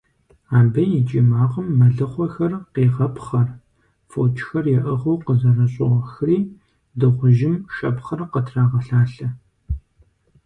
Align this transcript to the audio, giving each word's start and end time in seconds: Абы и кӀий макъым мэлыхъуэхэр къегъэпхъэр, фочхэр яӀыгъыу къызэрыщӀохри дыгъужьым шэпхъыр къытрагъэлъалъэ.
Абы 0.57 0.83
и 0.99 1.01
кӀий 1.07 1.25
макъым 1.31 1.67
мэлыхъуэхэр 1.79 2.51
къегъэпхъэр, 2.73 3.47
фочхэр 4.11 4.65
яӀыгъыу 4.77 5.21
къызэрыщӀохри 5.25 6.37
дыгъужьым 6.99 7.55
шэпхъыр 7.75 8.19
къытрагъэлъалъэ. 8.31 9.27